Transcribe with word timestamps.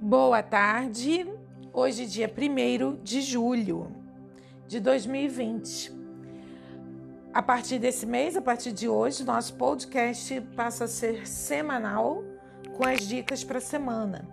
Boa 0.00 0.42
tarde. 0.42 1.26
Hoje, 1.72 2.04
dia 2.04 2.30
1 2.30 3.02
de 3.02 3.22
julho 3.22 3.90
de 4.68 4.78
2020. 4.78 5.90
A 7.32 7.40
partir 7.40 7.78
desse 7.78 8.04
mês, 8.04 8.36
a 8.36 8.42
partir 8.42 8.72
de 8.72 8.90
hoje, 8.90 9.24
nosso 9.24 9.54
podcast 9.54 10.38
passa 10.54 10.84
a 10.84 10.88
ser 10.88 11.26
semanal 11.26 12.22
com 12.76 12.86
as 12.86 13.08
dicas 13.08 13.42
para 13.42 13.56
a 13.56 13.60
semana. 13.60 14.28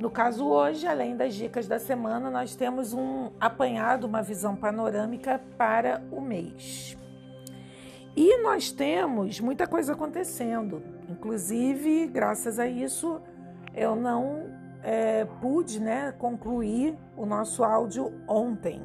No 0.00 0.10
caso, 0.10 0.44
hoje, 0.44 0.88
além 0.88 1.16
das 1.16 1.36
dicas 1.36 1.68
da 1.68 1.78
semana, 1.78 2.28
nós 2.28 2.56
temos 2.56 2.92
um 2.92 3.30
apanhado, 3.38 4.08
uma 4.08 4.24
visão 4.24 4.56
panorâmica 4.56 5.40
para 5.56 6.02
o 6.10 6.20
mês. 6.20 6.98
E 8.16 8.42
nós 8.42 8.72
temos 8.72 9.38
muita 9.38 9.68
coisa 9.68 9.92
acontecendo. 9.92 10.82
Inclusive, 11.08 12.08
graças 12.08 12.58
a 12.58 12.66
isso, 12.66 13.20
eu 13.72 13.94
não 13.94 14.59
é, 14.82 15.24
pude 15.40 15.80
né, 15.80 16.12
concluir 16.12 16.96
o 17.16 17.26
nosso 17.26 17.62
áudio 17.62 18.12
ontem, 18.26 18.82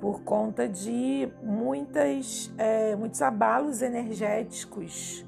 por 0.00 0.22
conta 0.22 0.68
de 0.68 1.28
muitas, 1.42 2.52
é, 2.58 2.94
muitos 2.96 3.20
abalos 3.22 3.82
energéticos 3.82 5.24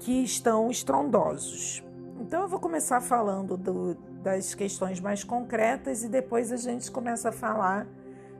que 0.00 0.22
estão 0.22 0.70
estrondosos. 0.70 1.84
Então, 2.20 2.42
eu 2.42 2.48
vou 2.48 2.58
começar 2.58 3.00
falando 3.00 3.56
do, 3.56 3.94
das 4.22 4.54
questões 4.54 5.00
mais 5.00 5.24
concretas 5.24 6.02
e 6.04 6.08
depois 6.08 6.52
a 6.52 6.56
gente 6.56 6.90
começa 6.90 7.28
a 7.30 7.32
falar 7.32 7.86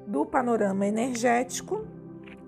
do 0.06 0.26
panorama 0.26 0.86
energético 0.86 1.86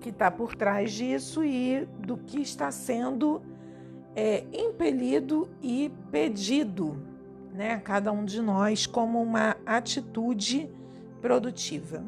que 0.01 0.09
está 0.09 0.29
por 0.29 0.55
trás 0.55 0.91
disso 0.91 1.43
e 1.43 1.87
do 1.99 2.17
que 2.17 2.41
está 2.41 2.69
sendo 2.69 3.41
é, 4.15 4.45
impelido 4.53 5.49
e 5.61 5.91
pedido 6.11 7.14
né, 7.55 7.79
cada 7.83 8.11
um 8.11 8.25
de 8.25 8.41
nós 8.41 8.85
como 8.85 9.21
uma 9.21 9.55
atitude 9.65 10.69
produtiva. 11.21 12.03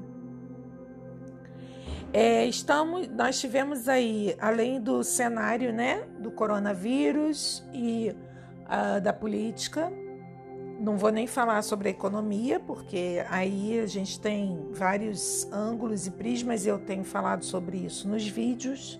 É, 2.14 2.45
estamos, 2.45 3.08
nós 3.09 3.39
tivemos 3.39 3.88
aí, 3.88 4.36
além 4.39 4.80
do 4.80 5.04
cenário 5.04 5.73
né, 5.73 6.04
do 6.20 6.31
coronavírus 6.31 7.64
e 7.73 8.16
uh, 8.66 9.02
da 9.02 9.12
política, 9.12 9.92
não 10.80 10.98
vou 10.98 11.12
nem 11.12 11.28
falar 11.28 11.61
sobre 11.64 11.89
a 11.89 11.92
economia, 11.92 12.59
porque 12.59 13.23
aí 13.30 13.80
a 13.80 13.88
gente 13.88 14.20
tem 14.20 14.70
vários 14.72 15.52
ângulos 15.52 16.08
e 16.08 16.11
prismas 16.11 16.66
eu 16.66 16.80
tenho 16.80 17.04
falado 17.04 17.44
sobre 17.44 17.78
isso 17.78 18.08
nos 18.08 18.28
vídeos. 18.28 19.00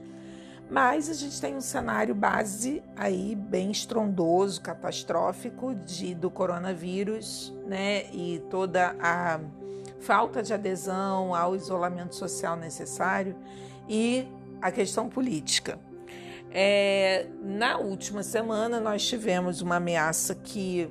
Mas 0.70 1.10
a 1.10 1.14
gente 1.14 1.40
tem 1.40 1.56
um 1.56 1.62
cenário 1.62 2.14
base 2.14 2.84
aí 2.96 3.36
bem 3.36 3.72
estrondoso, 3.72 4.62
catastrófico 4.62 5.73
de, 5.73 6.14
do 6.14 6.30
coronavírus, 6.30 7.54
né? 7.66 8.06
E 8.12 8.44
toda 8.50 8.95
a 9.00 9.40
falta 10.00 10.44
de 10.44 10.54
adesão 10.54 11.34
ao 11.34 11.56
isolamento 11.56 12.16
social 12.16 12.56
necessário 12.58 13.36
e 13.88 14.28
a 14.62 14.70
questão 14.72 15.08
política. 15.08 15.80
É, 16.52 17.28
na 17.42 17.78
última 17.78 18.23
semana 18.23 18.80
nós 18.80 19.06
tivemos 19.06 19.62
uma 19.62 19.78
ameaça 19.78 20.36
que, 20.36 20.90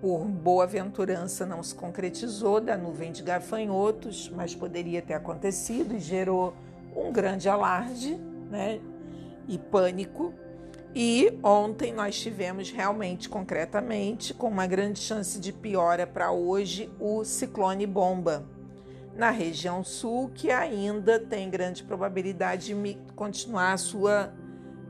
por 0.00 0.24
boa 0.24 0.64
aventurança, 0.64 1.44
não 1.44 1.62
se 1.62 1.74
concretizou 1.74 2.60
da 2.60 2.76
nuvem 2.76 3.10
de 3.10 3.22
gafanhotos, 3.22 4.28
mas 4.28 4.54
poderia 4.54 5.02
ter 5.02 5.14
acontecido 5.14 5.94
e 5.94 6.00
gerou 6.00 6.54
um 6.94 7.12
grande 7.12 7.48
alarde, 7.48 8.16
né? 8.50 8.80
E 9.48 9.58
pânico. 9.58 10.32
E 10.94 11.38
ontem 11.42 11.92
nós 11.92 12.18
tivemos 12.20 12.70
realmente, 12.70 13.28
concretamente, 13.28 14.34
com 14.34 14.48
uma 14.48 14.66
grande 14.66 14.98
chance 14.98 15.40
de 15.40 15.52
piora 15.52 16.06
para 16.06 16.30
hoje, 16.30 16.90
o 17.00 17.24
ciclone 17.24 17.86
bomba 17.86 18.44
na 19.16 19.30
região 19.30 19.84
sul, 19.84 20.30
que 20.34 20.50
ainda 20.50 21.18
tem 21.18 21.48
grande 21.50 21.82
probabilidade 21.82 22.74
de 22.74 22.98
continuar 23.14 23.72
a 23.72 23.78
sua 23.78 24.32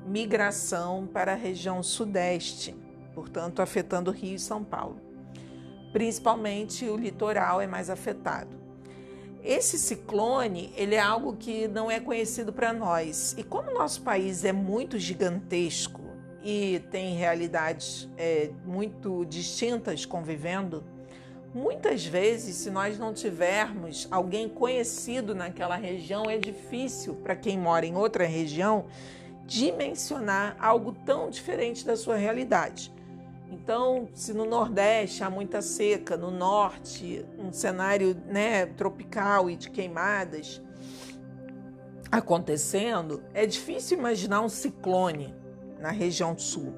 migração 0.06 1.06
para 1.06 1.32
a 1.32 1.36
região 1.36 1.82
sudeste, 1.82 2.74
portanto, 3.14 3.62
afetando 3.62 4.10
Rio 4.10 4.34
e 4.34 4.38
São 4.38 4.64
Paulo. 4.64 5.00
Principalmente 5.92 6.84
o 6.86 6.96
litoral 6.96 7.60
é 7.60 7.66
mais 7.66 7.90
afetado. 7.90 8.61
Esse 9.44 9.76
ciclone, 9.76 10.72
ele 10.76 10.94
é 10.94 11.00
algo 11.00 11.36
que 11.36 11.66
não 11.66 11.90
é 11.90 11.98
conhecido 11.98 12.52
para 12.52 12.72
nós. 12.72 13.34
E 13.36 13.42
como 13.42 13.74
nosso 13.74 14.02
país 14.02 14.44
é 14.44 14.52
muito 14.52 15.00
gigantesco 15.00 16.00
e 16.44 16.80
tem 16.92 17.16
realidades 17.16 18.08
é, 18.16 18.50
muito 18.64 19.24
distintas 19.24 20.06
convivendo, 20.06 20.84
muitas 21.52 22.06
vezes, 22.06 22.54
se 22.56 22.70
nós 22.70 22.96
não 22.98 23.12
tivermos 23.12 24.06
alguém 24.12 24.48
conhecido 24.48 25.34
naquela 25.34 25.74
região, 25.74 26.30
é 26.30 26.38
difícil 26.38 27.14
para 27.14 27.34
quem 27.34 27.58
mora 27.58 27.84
em 27.84 27.96
outra 27.96 28.24
região 28.24 28.86
dimensionar 29.44 30.56
algo 30.60 30.92
tão 31.04 31.28
diferente 31.28 31.84
da 31.84 31.96
sua 31.96 32.16
realidade. 32.16 32.92
Então, 33.52 34.08
se 34.14 34.32
no 34.32 34.46
Nordeste 34.46 35.22
há 35.22 35.28
muita 35.28 35.60
seca, 35.60 36.16
no 36.16 36.30
Norte 36.30 37.22
um 37.38 37.52
cenário 37.52 38.16
né, 38.26 38.64
tropical 38.64 39.50
e 39.50 39.56
de 39.56 39.68
queimadas 39.68 40.62
acontecendo, 42.10 43.22
é 43.34 43.44
difícil 43.44 43.98
imaginar 43.98 44.40
um 44.40 44.48
ciclone 44.48 45.34
na 45.78 45.90
região 45.90 46.36
Sul. 46.38 46.72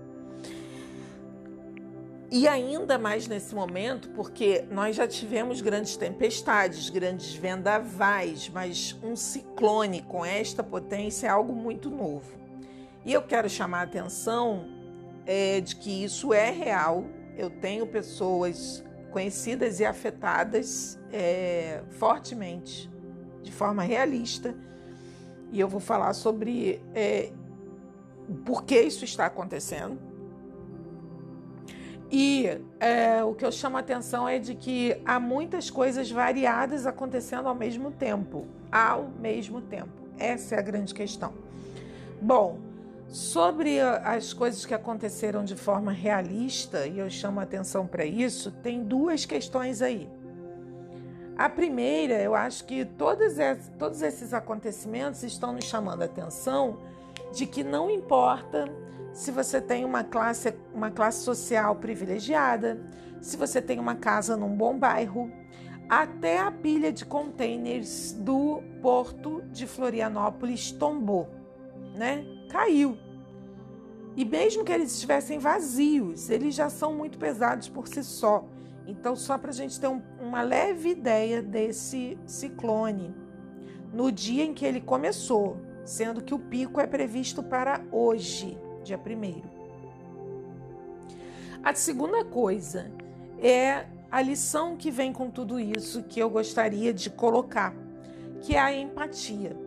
E 2.29 2.49
ainda 2.49 2.99
mais 2.99 3.29
nesse 3.29 3.55
momento, 3.55 4.11
porque 4.11 4.65
nós 4.69 4.97
já 4.97 5.07
tivemos 5.07 5.61
grandes 5.61 5.97
tempestades, 5.97 6.91
grandes 6.91 7.35
vendavais, 7.35 8.51
mas 8.53 8.99
um 9.01 9.15
ciclone 9.15 10.03
com 10.03 10.25
esta 10.25 10.65
potência 10.65 11.29
é 11.29 11.31
algo 11.31 11.53
muito 11.53 11.89
novo. 11.89 12.37
E 13.05 13.13
eu 13.13 13.23
quero 13.23 13.49
chamar 13.49 13.81
a 13.81 13.83
atenção 13.83 14.74
é, 15.27 15.61
de 15.61 15.77
que 15.77 16.05
isso 16.05 16.33
é 16.33 16.51
real. 16.51 17.05
Eu 17.37 17.51
tenho 17.51 17.87
pessoas 17.87 18.85
conhecidas 19.11 19.81
e 19.81 19.85
afetadas 19.85 20.99
é, 21.13 21.83
fortemente, 21.91 22.91
de 23.43 23.53
forma 23.53 23.83
realista, 23.83 24.55
e 25.53 25.61
eu 25.61 25.69
vou 25.69 25.81
falar 25.81 26.15
sobre 26.15 26.83
é, 26.95 27.31
por 28.45 28.65
que 28.65 28.81
isso 28.81 29.05
está 29.05 29.27
acontecendo. 29.27 29.99
E 32.11 32.49
é, 32.79 33.23
o 33.25 33.35
que 33.35 33.45
eu 33.45 33.53
chamo 33.53 33.77
a 33.77 33.81
atenção 33.81 34.29
é 34.29 34.39
de 34.39 34.55
que 34.55 35.01
há 35.05 35.19
muitas 35.19 35.71
coisas 35.71 36.11
variadas 36.11 36.87
acontecendo 36.87 37.49
ao 37.49 37.55
mesmo 37.55 37.91
tempo. 37.91 38.47
Ao 38.71 39.09
mesmo 39.21 39.61
tempo. 39.61 39.93
Essa 40.19 40.57
é 40.57 40.59
a 40.59 40.63
grande 40.63 40.95
questão. 40.95 41.33
Bom, 42.21 42.59
Sobre 43.15 43.79
as 43.79 44.33
coisas 44.33 44.67
que 44.67 44.75
aconteceram 44.75 45.45
de 45.45 45.55
forma 45.55 45.93
realista, 45.93 46.85
e 46.85 46.99
eu 46.99 47.09
chamo 47.09 47.39
a 47.39 47.45
atenção 47.45 47.87
para 47.87 48.05
isso, 48.05 48.51
tem 48.51 48.83
duas 48.83 49.25
questões 49.25 49.81
aí. 49.83 50.11
A 51.39 51.49
primeira, 51.49 52.21
eu 52.21 52.35
acho 52.35 52.65
que 52.65 52.85
todos 52.85 53.35
todos 53.79 54.03
esses 54.03 54.35
acontecimentos 54.35 55.23
estão 55.23 55.53
nos 55.53 55.65
chamando 55.65 56.03
a 56.03 56.07
atenção 56.07 56.81
de 57.33 57.47
que 57.47 57.63
não 57.63 57.89
importa 57.89 58.65
se 59.13 59.31
você 59.31 59.61
tem 59.61 59.85
uma 59.85 60.03
classe, 60.03 60.53
uma 60.75 60.91
classe 60.91 61.23
social 61.23 61.77
privilegiada, 61.77 62.81
se 63.21 63.37
você 63.37 63.63
tem 63.63 63.79
uma 63.79 63.95
casa 63.95 64.37
num 64.37 64.57
bom 64.57 64.77
bairro, 64.77 65.31
até 65.89 66.41
a 66.41 66.51
pilha 66.51 66.93
de 66.93 67.05
containers 67.05 68.11
do 68.11 68.61
porto 68.83 69.41
de 69.53 69.69
Florianópolis 69.69 70.73
tombou, 70.73 71.29
né? 71.95 72.27
Caiu. 72.51 73.04
E 74.17 74.25
mesmo 74.25 74.65
que 74.65 74.73
eles 74.73 74.93
estivessem 74.93 75.39
vazios, 75.39 76.31
eles 76.31 76.55
já 76.55 76.71
são 76.71 76.95
muito 76.95 77.19
pesados 77.19 77.69
por 77.69 77.89
si 77.89 78.05
só. 78.05 78.45
Então, 78.87 79.17
só 79.17 79.37
para 79.37 79.51
a 79.51 79.55
gente 79.55 79.81
ter 79.81 79.89
um, 79.89 80.01
uma 80.21 80.43
leve 80.43 80.91
ideia 80.91 81.43
desse 81.43 82.19
ciclone, 82.27 83.15
no 83.93 84.13
dia 84.13 84.45
em 84.45 84.53
que 84.53 84.65
ele 84.65 84.81
começou, 84.81 85.57
sendo 85.85 86.23
que 86.23 86.35
o 86.35 86.39
pico 86.39 86.81
é 86.81 86.87
previsto 86.87 87.43
para 87.43 87.81
hoje, 87.91 88.59
dia 88.85 88.99
1. 88.99 89.43
A 91.63 91.75
segunda 91.75 92.25
coisa 92.25 92.93
é 93.41 93.87
a 94.11 94.23
lição 94.23 94.77
que 94.77 94.91
vem 94.91 95.13
com 95.13 95.31
tudo 95.31 95.59
isso 95.59 96.03
que 96.05 96.21
eu 96.21 96.31
gostaria 96.31 96.93
de 96.93 97.11
colocar, 97.11 97.75
que 98.43 98.55
é 98.55 98.61
a 98.61 98.73
empatia. 98.73 99.64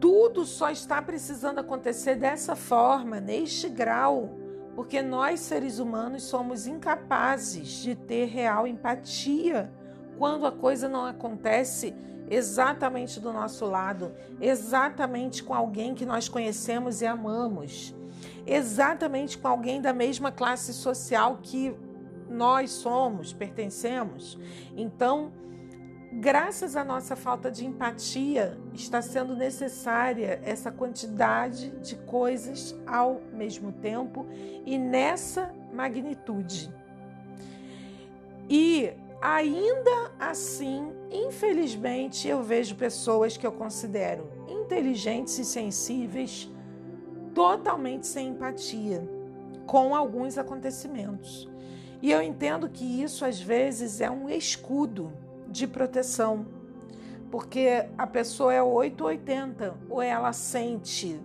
Tudo 0.00 0.44
só 0.44 0.70
está 0.70 1.00
precisando 1.00 1.58
acontecer 1.58 2.16
dessa 2.16 2.54
forma, 2.54 3.20
neste 3.20 3.68
grau, 3.68 4.36
porque 4.74 5.00
nós 5.00 5.40
seres 5.40 5.78
humanos 5.78 6.24
somos 6.24 6.66
incapazes 6.66 7.82
de 7.82 7.94
ter 7.94 8.26
real 8.26 8.66
empatia 8.66 9.72
quando 10.18 10.46
a 10.46 10.52
coisa 10.52 10.88
não 10.88 11.06
acontece 11.06 11.94
exatamente 12.28 13.20
do 13.20 13.32
nosso 13.32 13.64
lado, 13.66 14.12
exatamente 14.40 15.42
com 15.42 15.54
alguém 15.54 15.94
que 15.94 16.04
nós 16.04 16.28
conhecemos 16.28 17.00
e 17.00 17.06
amamos, 17.06 17.94
exatamente 18.46 19.38
com 19.38 19.48
alguém 19.48 19.80
da 19.80 19.92
mesma 19.92 20.32
classe 20.32 20.72
social 20.72 21.38
que 21.42 21.74
nós 22.28 22.70
somos, 22.70 23.32
pertencemos. 23.32 24.38
Então, 24.76 25.32
graças 26.18 26.76
à 26.76 26.82
nossa 26.82 27.14
falta 27.14 27.50
de 27.50 27.66
empatia, 27.66 28.58
está 28.72 29.02
sendo 29.02 29.36
necessária 29.36 30.40
essa 30.42 30.72
quantidade 30.72 31.70
de 31.80 31.94
coisas 31.94 32.74
ao 32.86 33.20
mesmo 33.34 33.70
tempo 33.70 34.26
e 34.64 34.78
nessa 34.78 35.54
magnitude. 35.74 36.72
E 38.48 38.92
ainda 39.20 40.12
assim, 40.18 40.90
infelizmente, 41.10 42.26
eu 42.26 42.42
vejo 42.42 42.76
pessoas 42.76 43.36
que 43.36 43.46
eu 43.46 43.52
considero 43.52 44.30
inteligentes 44.48 45.38
e 45.38 45.44
sensíveis 45.44 46.50
totalmente 47.34 48.06
sem 48.06 48.28
empatia 48.28 49.06
com 49.66 49.94
alguns 49.94 50.38
acontecimentos. 50.38 51.46
E 52.00 52.10
eu 52.10 52.22
entendo 52.22 52.70
que 52.70 53.02
isso 53.02 53.22
às 53.24 53.38
vezes 53.38 54.00
é 54.00 54.10
um 54.10 54.30
escudo 54.30 55.12
de 55.56 55.66
proteção, 55.66 56.46
porque 57.30 57.86
a 57.96 58.06
pessoa 58.06 58.52
é 58.52 58.62
880, 58.62 59.74
ou 59.88 60.02
ela 60.02 60.32
sente 60.32 61.20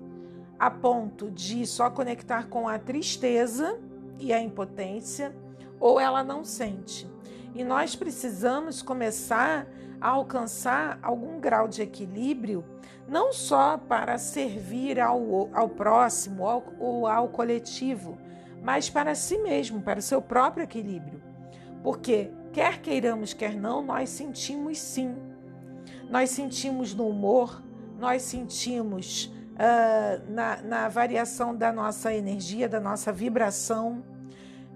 a 0.58 0.70
ponto 0.70 1.30
de 1.32 1.66
só 1.66 1.90
conectar 1.90 2.48
com 2.48 2.68
a 2.68 2.78
tristeza 2.78 3.80
e 4.20 4.32
a 4.32 4.42
impotência, 4.42 5.36
ou 5.80 6.00
ela 6.00 6.24
não 6.24 6.44
sente. 6.46 7.10
E 7.54 7.64
nós 7.64 7.96
precisamos 7.96 8.82
começar 8.82 9.68
a 10.00 10.10
alcançar 10.10 11.00
algum 11.02 11.40
grau 11.40 11.68
de 11.68 11.82
equilíbrio, 11.82 12.64
não 13.08 13.34
só 13.34 13.78
para 13.78 14.18
servir 14.18 15.00
ao, 15.00 15.50
ao 15.54 15.68
próximo 15.68 16.44
ou 16.80 17.08
ao, 17.08 17.24
ao 17.24 17.30
coletivo, 17.30 18.18
mas 18.62 18.90
para 18.90 19.16
si 19.16 19.38
mesmo, 19.40 19.82
para 19.82 20.00
o 20.00 20.04
seu 20.04 20.22
próprio 20.22 20.64
equilíbrio. 20.64 21.22
Porque, 21.84 22.32
quer 22.52 22.82
queiramos, 22.82 23.34
quer 23.34 23.56
não, 23.56 23.82
nós 23.82 24.10
sentimos 24.10 24.78
sim. 24.80 25.16
Nós 26.10 26.30
sentimos 26.30 26.94
no 26.94 27.08
humor, 27.08 27.62
nós 28.00 28.22
sentimos 28.24 29.34
uh, 29.56 30.32
na, 30.32 30.62
na 30.62 30.90
variação 30.90 31.56
da 31.56 31.72
nossa 31.72 32.14
energia, 32.14 32.68
da 32.68 32.80
nossa 32.80 33.12
vibração. 33.12 34.04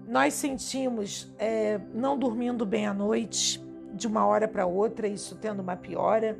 Nós 0.08 0.34
sentimos 0.34 1.32
é, 1.38 1.80
não 1.92 2.18
dormindo 2.18 2.64
bem 2.64 2.86
à 2.86 2.94
noite, 2.94 3.62
de 3.92 4.06
uma 4.06 4.24
hora 4.26 4.46
para 4.46 4.66
outra, 4.66 5.08
isso 5.08 5.36
tendo 5.36 5.60
uma 5.60 5.76
piora. 5.76 6.38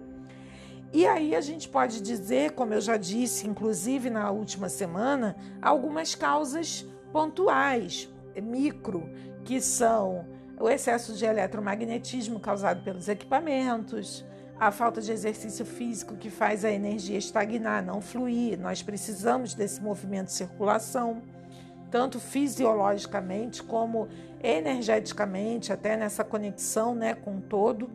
E 0.92 1.06
aí 1.06 1.34
a 1.34 1.40
gente 1.40 1.68
pode 1.68 2.00
dizer, 2.00 2.52
como 2.52 2.72
eu 2.72 2.80
já 2.80 2.96
disse, 2.96 3.46
inclusive 3.46 4.08
na 4.08 4.30
última 4.30 4.68
semana, 4.68 5.36
algumas 5.60 6.14
causas 6.14 6.86
pontuais, 7.12 8.08
micro, 8.40 9.10
que 9.44 9.60
são 9.60 10.24
o 10.58 10.68
excesso 10.68 11.12
de 11.12 11.24
eletromagnetismo 11.24 12.40
causado 12.40 12.82
pelos 12.82 13.08
equipamentos, 13.08 14.24
a 14.58 14.70
falta 14.70 15.02
de 15.02 15.12
exercício 15.12 15.66
físico 15.66 16.16
que 16.16 16.30
faz 16.30 16.64
a 16.64 16.70
energia 16.70 17.18
estagnar, 17.18 17.84
não 17.84 18.00
fluir. 18.00 18.58
Nós 18.58 18.82
precisamos 18.82 19.54
desse 19.54 19.82
movimento 19.82 20.26
de 20.26 20.32
circulação, 20.32 21.22
tanto 21.90 22.18
fisiologicamente 22.18 23.62
como 23.62 24.08
energeticamente, 24.42 25.72
até 25.72 25.96
nessa 25.96 26.24
conexão 26.24 26.94
né, 26.94 27.14
com 27.14 27.36
o 27.36 27.40
todo. 27.40 27.90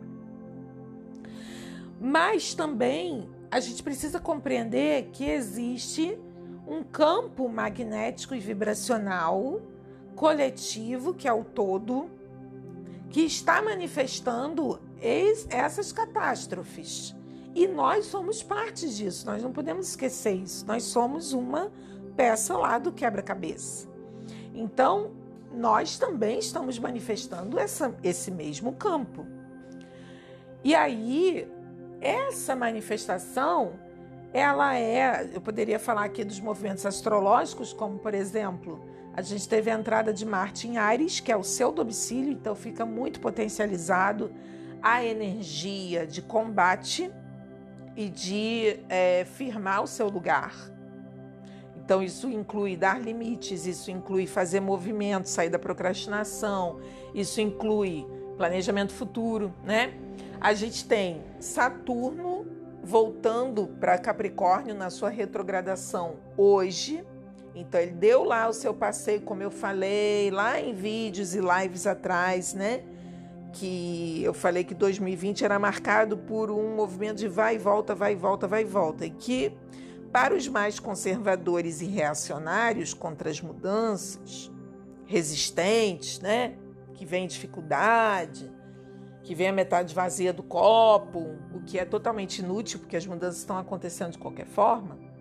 Mas 2.00 2.54
também 2.54 3.28
a 3.50 3.58
gente 3.58 3.82
precisa 3.82 4.20
compreender 4.20 5.10
que 5.12 5.24
existe 5.24 6.16
um 6.66 6.82
campo 6.82 7.48
magnético 7.48 8.34
e 8.34 8.40
vibracional 8.40 9.60
coletivo, 10.14 11.12
que 11.12 11.26
é 11.26 11.32
o 11.32 11.42
todo, 11.42 12.08
que 13.12 13.20
está 13.20 13.60
manifestando 13.60 14.80
essas 15.50 15.92
catástrofes. 15.92 17.14
E 17.54 17.68
nós 17.68 18.06
somos 18.06 18.42
parte 18.42 18.88
disso, 18.88 19.26
nós 19.26 19.42
não 19.42 19.52
podemos 19.52 19.90
esquecer 19.90 20.32
isso. 20.32 20.66
Nós 20.66 20.84
somos 20.84 21.34
uma 21.34 21.70
peça 22.16 22.56
lá 22.56 22.78
do 22.78 22.90
quebra-cabeça. 22.90 23.86
Então, 24.54 25.10
nós 25.52 25.98
também 25.98 26.38
estamos 26.38 26.78
manifestando 26.78 27.58
essa, 27.58 27.94
esse 28.02 28.30
mesmo 28.30 28.72
campo. 28.72 29.26
E 30.64 30.74
aí, 30.74 31.46
essa 32.00 32.56
manifestação 32.56 33.78
ela 34.32 34.74
é, 34.74 35.28
eu 35.34 35.42
poderia 35.42 35.78
falar 35.78 36.04
aqui 36.04 36.24
dos 36.24 36.40
movimentos 36.40 36.86
astrológicos, 36.86 37.74
como 37.74 37.98
por 37.98 38.14
exemplo, 38.14 38.82
a 39.14 39.22
gente 39.22 39.48
teve 39.48 39.70
a 39.70 39.74
entrada 39.74 40.12
de 40.12 40.24
Marte 40.24 40.66
em 40.66 40.78
Ares, 40.78 41.20
que 41.20 41.30
é 41.30 41.36
o 41.36 41.42
seu 41.42 41.70
domicílio, 41.70 42.32
então 42.32 42.54
fica 42.54 42.86
muito 42.86 43.20
potencializado 43.20 44.32
a 44.82 45.04
energia 45.04 46.06
de 46.06 46.22
combate 46.22 47.10
e 47.94 48.08
de 48.08 48.80
é, 48.88 49.24
firmar 49.24 49.82
o 49.82 49.86
seu 49.86 50.08
lugar. 50.08 50.54
Então, 51.76 52.02
isso 52.02 52.28
inclui 52.30 52.76
dar 52.76 53.00
limites, 53.00 53.66
isso 53.66 53.90
inclui 53.90 54.26
fazer 54.26 54.60
movimentos, 54.60 55.30
sair 55.30 55.50
da 55.50 55.58
procrastinação, 55.58 56.80
isso 57.12 57.40
inclui 57.40 58.06
planejamento 58.36 58.92
futuro, 58.92 59.52
né? 59.64 59.92
A 60.40 60.54
gente 60.54 60.86
tem 60.86 61.22
Saturno 61.38 62.46
voltando 62.82 63.66
para 63.66 63.98
Capricórnio 63.98 64.74
na 64.74 64.90
sua 64.90 65.08
retrogradação 65.08 66.16
hoje. 66.36 67.04
Então 67.54 67.80
ele 67.80 67.92
deu 67.92 68.24
lá 68.24 68.48
o 68.48 68.52
seu 68.52 68.72
passeio, 68.72 69.20
como 69.22 69.42
eu 69.42 69.50
falei, 69.50 70.30
lá 70.30 70.60
em 70.60 70.72
vídeos 70.72 71.34
e 71.34 71.40
lives 71.40 71.86
atrás, 71.86 72.54
né? 72.54 72.82
Que 73.52 74.22
eu 74.24 74.32
falei 74.32 74.64
que 74.64 74.74
2020 74.74 75.44
era 75.44 75.58
marcado 75.58 76.16
por 76.16 76.50
um 76.50 76.74
movimento 76.74 77.18
de 77.18 77.28
vai 77.28 77.56
e 77.56 77.58
volta, 77.58 77.94
vai 77.94 78.12
e 78.12 78.16
volta, 78.16 78.46
vai 78.46 78.62
e 78.62 78.64
volta. 78.64 79.04
E 79.04 79.10
que 79.10 79.52
para 80.10 80.34
os 80.34 80.48
mais 80.48 80.78
conservadores 80.78 81.80
e 81.80 81.86
reacionários 81.86 82.94
contra 82.94 83.30
as 83.30 83.40
mudanças, 83.40 84.50
resistentes, 85.06 86.20
né? 86.20 86.54
Que 86.94 87.04
vem 87.04 87.26
dificuldade, 87.26 88.50
que 89.22 89.34
vem 89.34 89.48
a 89.48 89.52
metade 89.52 89.94
vazia 89.94 90.32
do 90.32 90.42
copo, 90.42 91.38
o 91.54 91.60
que 91.60 91.78
é 91.78 91.84
totalmente 91.84 92.38
inútil, 92.38 92.78
porque 92.80 92.96
as 92.96 93.06
mudanças 93.06 93.38
estão 93.38 93.58
acontecendo 93.58 94.12
de 94.12 94.18
qualquer 94.18 94.46
forma. 94.46 95.11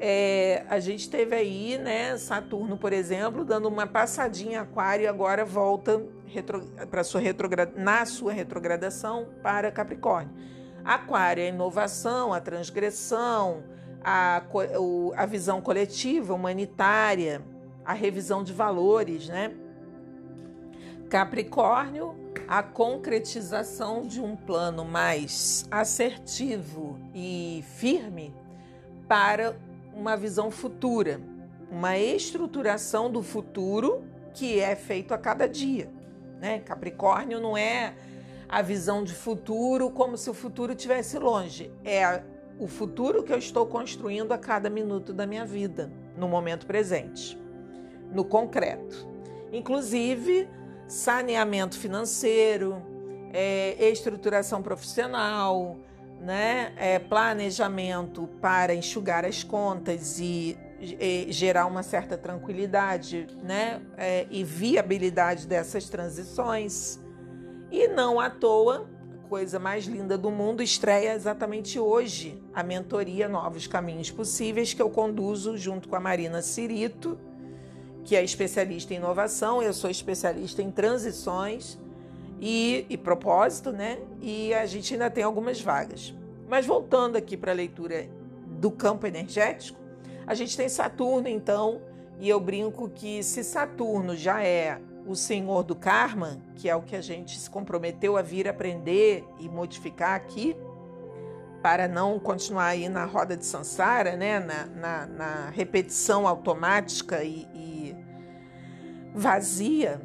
É, 0.00 0.64
a 0.68 0.78
gente 0.78 1.10
teve 1.10 1.34
aí, 1.34 1.76
né, 1.76 2.16
Saturno, 2.16 2.76
por 2.76 2.92
exemplo, 2.92 3.44
dando 3.44 3.68
uma 3.68 3.86
passadinha 3.86 4.60
aquário 4.60 5.08
agora 5.08 5.44
volta 5.44 6.00
para 6.90 7.02
sua 7.02 7.20
retrograd... 7.20 7.70
na 7.74 8.06
sua 8.06 8.32
retrogradação 8.32 9.28
para 9.42 9.72
Capricórnio. 9.72 10.30
Aquário 10.84 11.42
é 11.42 11.46
a 11.46 11.48
inovação, 11.48 12.32
a 12.32 12.40
transgressão, 12.40 13.64
a, 14.02 14.42
a 15.16 15.26
visão 15.26 15.60
coletiva, 15.60 16.32
humanitária, 16.32 17.42
a 17.84 17.92
revisão 17.92 18.44
de 18.44 18.52
valores, 18.52 19.28
né? 19.28 19.52
Capricórnio 21.10 22.28
a 22.48 22.62
concretização 22.62 24.02
de 24.02 24.22
um 24.22 24.34
plano 24.34 24.82
mais 24.82 25.66
assertivo 25.70 26.98
e 27.14 27.62
firme 27.76 28.34
para 29.06 29.54
uma 29.98 30.16
visão 30.16 30.48
futura, 30.48 31.20
uma 31.70 31.98
estruturação 31.98 33.10
do 33.10 33.20
futuro 33.20 34.04
que 34.32 34.60
é 34.60 34.76
feito 34.76 35.12
a 35.12 35.18
cada 35.18 35.48
dia. 35.48 35.90
Né? 36.40 36.60
Capricórnio 36.60 37.40
não 37.40 37.56
é 37.56 37.94
a 38.48 38.62
visão 38.62 39.02
de 39.02 39.12
futuro 39.12 39.90
como 39.90 40.16
se 40.16 40.30
o 40.30 40.34
futuro 40.34 40.72
estivesse 40.72 41.18
longe, 41.18 41.72
é 41.84 42.22
o 42.58 42.68
futuro 42.68 43.24
que 43.24 43.32
eu 43.32 43.38
estou 43.38 43.66
construindo 43.66 44.32
a 44.32 44.38
cada 44.38 44.70
minuto 44.70 45.12
da 45.12 45.26
minha 45.26 45.44
vida, 45.44 45.92
no 46.16 46.28
momento 46.28 46.64
presente, 46.64 47.36
no 48.12 48.24
concreto. 48.24 49.06
Inclusive, 49.52 50.48
saneamento 50.86 51.76
financeiro, 51.76 52.82
é, 53.32 53.90
estruturação 53.90 54.62
profissional, 54.62 55.76
né? 56.20 56.72
É, 56.76 56.98
planejamento 56.98 58.28
para 58.40 58.74
enxugar 58.74 59.24
as 59.24 59.42
contas 59.42 60.18
e, 60.18 60.58
e 60.80 61.26
gerar 61.30 61.66
uma 61.66 61.82
certa 61.82 62.16
tranquilidade 62.16 63.26
né? 63.42 63.80
É, 63.96 64.26
e 64.30 64.44
viabilidade 64.44 65.46
dessas 65.46 65.88
transições. 65.88 67.00
E 67.70 67.88
não 67.88 68.18
à 68.18 68.30
toa, 68.30 68.88
coisa 69.28 69.58
mais 69.58 69.84
linda 69.84 70.16
do 70.16 70.30
mundo, 70.30 70.62
estreia 70.62 71.14
exatamente 71.14 71.78
hoje 71.78 72.42
a 72.54 72.62
mentoria 72.62 73.28
Novos 73.28 73.66
Caminhos 73.66 74.10
Possíveis, 74.10 74.72
que 74.72 74.80
eu 74.80 74.88
conduzo 74.88 75.56
junto 75.56 75.88
com 75.88 75.96
a 75.96 76.00
Marina 76.00 76.40
Cirito 76.42 77.18
que 78.08 78.16
é 78.16 78.24
especialista 78.24 78.94
em 78.94 78.96
inovação, 78.96 79.62
eu 79.62 79.74
sou 79.74 79.90
especialista 79.90 80.62
em 80.62 80.70
transições 80.70 81.78
e, 82.40 82.86
e 82.88 82.96
propósito, 82.96 83.72
né? 83.72 83.98
E 84.20 84.54
a 84.54 84.66
gente 84.66 84.92
ainda 84.94 85.10
tem 85.10 85.24
algumas 85.24 85.60
vagas. 85.60 86.14
Mas 86.48 86.66
voltando 86.66 87.16
aqui 87.16 87.36
para 87.36 87.52
a 87.52 87.54
leitura 87.54 88.08
do 88.46 88.70
campo 88.70 89.06
energético, 89.06 89.78
a 90.26 90.34
gente 90.34 90.56
tem 90.56 90.68
Saturno, 90.68 91.28
então, 91.28 91.80
e 92.20 92.28
eu 92.28 92.38
brinco 92.38 92.88
que 92.88 93.22
se 93.22 93.42
Saturno 93.42 94.16
já 94.16 94.42
é 94.42 94.80
o 95.06 95.14
senhor 95.14 95.62
do 95.62 95.74
karma, 95.74 96.38
que 96.54 96.68
é 96.68 96.76
o 96.76 96.82
que 96.82 96.94
a 96.94 97.00
gente 97.00 97.38
se 97.38 97.48
comprometeu 97.48 98.16
a 98.16 98.22
vir 98.22 98.46
aprender 98.46 99.24
e 99.40 99.48
modificar 99.48 100.14
aqui, 100.14 100.54
para 101.62 101.88
não 101.88 102.18
continuar 102.18 102.66
aí 102.66 102.88
na 102.88 103.04
roda 103.04 103.36
de 103.36 103.44
Sansara, 103.44 104.16
né? 104.16 104.38
na, 104.38 104.66
na, 104.66 105.06
na 105.06 105.50
repetição 105.50 106.28
automática 106.28 107.24
e, 107.24 107.48
e 107.54 107.96
vazia. 109.14 110.00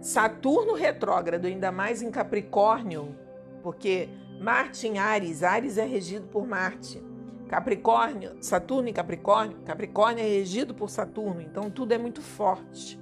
Saturno 0.00 0.74
retrógrado, 0.74 1.44
ainda 1.46 1.70
mais 1.70 2.00
em 2.00 2.10
Capricórnio, 2.10 3.14
porque 3.62 4.08
Marte 4.40 4.88
em 4.88 4.98
Ares, 4.98 5.42
Ares 5.42 5.76
é 5.76 5.84
regido 5.84 6.26
por 6.26 6.46
Marte. 6.46 7.02
Capricórnio, 7.46 8.36
Saturno 8.40 8.88
em 8.88 8.92
Capricórnio, 8.92 9.58
Capricórnio 9.66 10.24
é 10.24 10.26
regido 10.26 10.72
por 10.72 10.88
Saturno, 10.88 11.42
então 11.42 11.68
tudo 11.68 11.92
é 11.92 11.98
muito 11.98 12.22
forte. 12.22 12.98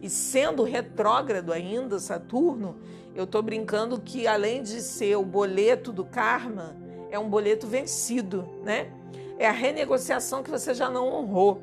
E 0.00 0.08
sendo 0.08 0.62
retrógrado 0.62 1.52
ainda 1.52 1.98
Saturno, 1.98 2.76
eu 3.14 3.24
estou 3.24 3.42
brincando 3.42 4.00
que 4.00 4.28
além 4.28 4.62
de 4.62 4.80
ser 4.80 5.16
o 5.16 5.24
boleto 5.24 5.90
do 5.90 6.04
karma, 6.04 6.76
é 7.10 7.18
um 7.18 7.28
boleto 7.28 7.66
vencido, 7.66 8.48
né? 8.62 8.92
É 9.38 9.48
a 9.48 9.52
renegociação 9.52 10.42
que 10.42 10.50
você 10.50 10.72
já 10.74 10.88
não 10.88 11.08
honrou. 11.08 11.62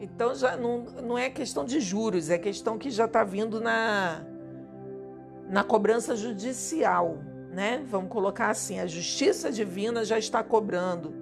Então 0.00 0.34
já 0.34 0.56
não, 0.56 0.80
não 1.02 1.18
é 1.18 1.30
questão 1.30 1.64
de 1.64 1.80
juros, 1.80 2.30
é 2.30 2.38
questão 2.38 2.78
que 2.78 2.90
já 2.90 3.06
está 3.06 3.24
vindo 3.24 3.60
na, 3.60 4.24
na 5.48 5.64
cobrança 5.64 6.14
judicial, 6.14 7.18
né? 7.50 7.82
Vamos 7.88 8.10
colocar 8.10 8.50
assim, 8.50 8.78
a 8.78 8.86
justiça 8.86 9.50
divina 9.50 10.04
já 10.04 10.18
está 10.18 10.42
cobrando. 10.42 11.14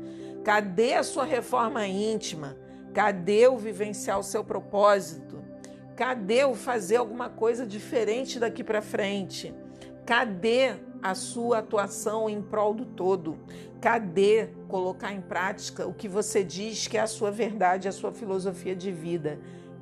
Cadê 0.42 0.94
a 0.94 1.02
sua 1.02 1.24
reforma 1.24 1.86
íntima? 1.86 2.56
Cadê 2.92 3.46
o 3.46 3.56
vivenciar 3.56 4.18
o 4.18 4.22
seu 4.22 4.44
propósito? 4.44 5.42
Cadê 5.96 6.44
o 6.44 6.54
fazer 6.54 6.96
alguma 6.96 7.28
coisa 7.28 7.64
diferente 7.64 8.38
daqui 8.40 8.64
para 8.64 8.82
frente? 8.82 9.54
Cadê 10.04 10.74
a 11.04 11.14
sua 11.14 11.58
atuação 11.58 12.28
em 12.28 12.42
prol 12.42 12.74
do 12.74 12.84
todo? 12.84 13.38
Cadê 13.80 14.48
colocar 14.66 15.12
em 15.12 15.20
prática 15.20 15.86
o 15.86 15.94
que 15.94 16.08
você 16.08 16.42
diz 16.42 16.88
que 16.88 16.96
é 16.96 17.02
a 17.02 17.06
sua 17.06 17.30
verdade, 17.30 17.86
a 17.86 17.92
sua 17.92 18.10
filosofia 18.10 18.74
de 18.74 18.90
vida? 18.90 19.38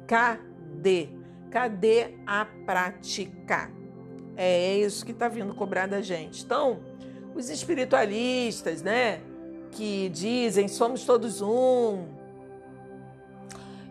Cadê? 0.06 1.08
Cadê 1.50 2.14
a 2.26 2.44
prática? 2.66 3.70
É 4.36 4.76
isso 4.76 5.06
que 5.06 5.12
está 5.12 5.28
vindo 5.28 5.54
cobrar 5.54 5.86
da 5.86 6.00
gente. 6.00 6.44
Então, 6.44 6.80
os 7.34 7.48
espiritualistas, 7.48 8.82
né? 8.82 9.20
que 9.72 10.10
dizem 10.10 10.68
somos 10.68 11.04
todos 11.04 11.40
um 11.40 12.04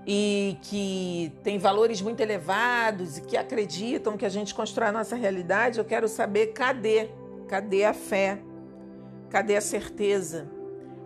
e 0.05 0.57
que 0.61 1.31
tem 1.43 1.57
valores 1.57 2.01
muito 2.01 2.21
elevados 2.21 3.17
e 3.17 3.21
que 3.21 3.35
acreditam 3.35 4.17
que 4.17 4.25
a 4.25 4.29
gente 4.29 4.53
constrói 4.53 4.89
a 4.89 4.91
nossa 4.91 5.15
realidade, 5.15 5.79
eu 5.79 5.85
quero 5.85 6.07
saber 6.07 6.47
cadê? 6.47 7.09
Cadê 7.51 7.83
a 7.83 7.93
fé? 7.93 8.39
Cadê 9.29 9.57
a 9.57 9.61
certeza? 9.61 10.49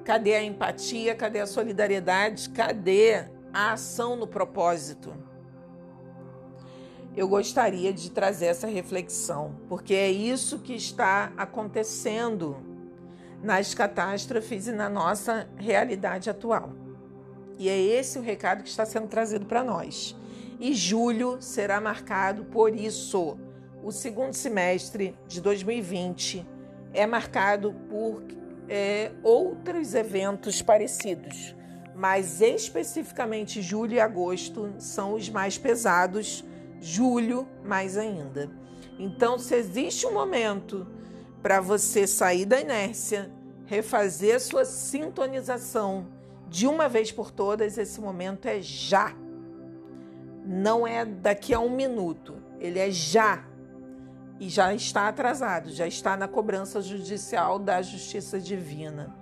Cadê 0.03 0.35
a 0.35 0.43
empatia? 0.43 1.15
Cadê 1.15 1.39
a 1.39 1.47
solidariedade? 1.47 2.51
Cadê 2.51 3.25
a 3.51 3.71
ação 3.71 4.15
no 4.15 4.27
propósito? 4.27 5.11
Eu 7.17 7.27
gostaria 7.27 7.91
de 7.91 8.11
trazer 8.11 8.45
essa 8.45 8.67
reflexão, 8.67 9.55
porque 9.67 9.95
é 9.95 10.11
isso 10.11 10.59
que 10.59 10.75
está 10.75 11.33
acontecendo 11.35 12.57
nas 13.41 13.73
catástrofes 13.73 14.67
e 14.67 14.71
na 14.71 14.87
nossa 14.87 15.49
realidade 15.57 16.29
atual. 16.29 16.73
E 17.57 17.67
é 17.67 17.75
esse 17.75 18.19
o 18.19 18.21
recado 18.21 18.61
que 18.61 18.69
está 18.69 18.85
sendo 18.85 19.07
trazido 19.07 19.47
para 19.47 19.63
nós. 19.63 20.15
E 20.59 20.75
julho 20.75 21.41
será 21.41 21.81
marcado 21.81 22.45
por 22.45 22.75
isso. 22.75 23.35
O 23.85 23.91
segundo 23.91 24.33
semestre 24.33 25.15
de 25.27 25.39
2020 25.39 26.43
é 26.91 27.05
marcado 27.05 27.71
por 27.87 28.23
é, 28.67 29.11
outros 29.21 29.93
eventos 29.93 30.59
parecidos, 30.59 31.55
mas 31.93 32.41
especificamente 32.41 33.61
julho 33.61 33.93
e 33.93 33.99
agosto 33.99 34.73
são 34.79 35.13
os 35.13 35.29
mais 35.29 35.59
pesados, 35.59 36.43
julho 36.81 37.47
mais 37.63 37.95
ainda. 37.95 38.49
Então, 38.97 39.37
se 39.37 39.53
existe 39.53 40.07
um 40.07 40.13
momento 40.13 40.87
para 41.43 41.61
você 41.61 42.07
sair 42.07 42.45
da 42.45 42.59
inércia, 42.59 43.31
refazer 43.67 44.41
sua 44.41 44.65
sintonização 44.65 46.07
de 46.49 46.65
uma 46.65 46.89
vez 46.89 47.11
por 47.11 47.29
todas, 47.29 47.77
esse 47.77 48.01
momento 48.01 48.47
é 48.47 48.59
já. 48.63 49.15
Não 50.43 50.87
é 50.87 51.05
daqui 51.05 51.53
a 51.53 51.59
um 51.59 51.69
minuto, 51.69 52.33
ele 52.59 52.79
é 52.79 52.89
já. 52.89 53.53
E 54.39 54.49
já 54.49 54.73
está 54.73 55.07
atrasado, 55.07 55.71
já 55.71 55.87
está 55.87 56.17
na 56.17 56.27
cobrança 56.27 56.81
judicial 56.81 57.57
da 57.57 57.81
justiça 57.81 58.39
divina. 58.39 59.15